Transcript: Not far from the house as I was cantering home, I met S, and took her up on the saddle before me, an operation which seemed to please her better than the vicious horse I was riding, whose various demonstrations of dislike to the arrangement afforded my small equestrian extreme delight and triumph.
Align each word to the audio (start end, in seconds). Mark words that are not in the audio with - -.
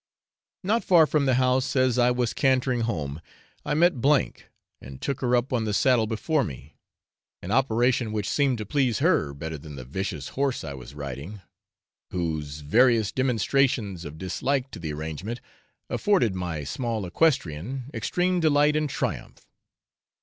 Not 0.63 0.83
far 0.83 1.05
from 1.05 1.27
the 1.27 1.35
house 1.35 1.75
as 1.75 1.99
I 1.99 2.09
was 2.09 2.33
cantering 2.33 2.79
home, 2.81 3.21
I 3.63 3.75
met 3.75 4.03
S, 4.03 4.31
and 4.81 4.99
took 4.99 5.21
her 5.21 5.35
up 5.35 5.53
on 5.53 5.65
the 5.65 5.75
saddle 5.75 6.07
before 6.07 6.43
me, 6.43 6.75
an 7.43 7.51
operation 7.51 8.11
which 8.11 8.27
seemed 8.27 8.57
to 8.57 8.65
please 8.65 8.97
her 8.97 9.31
better 9.31 9.59
than 9.59 9.75
the 9.75 9.85
vicious 9.85 10.29
horse 10.29 10.63
I 10.63 10.73
was 10.73 10.95
riding, 10.95 11.41
whose 12.09 12.61
various 12.61 13.11
demonstrations 13.11 14.03
of 14.03 14.17
dislike 14.17 14.71
to 14.71 14.79
the 14.79 14.91
arrangement 14.91 15.39
afforded 15.87 16.33
my 16.33 16.63
small 16.63 17.05
equestrian 17.05 17.91
extreme 17.93 18.39
delight 18.39 18.75
and 18.75 18.89
triumph. 18.89 19.45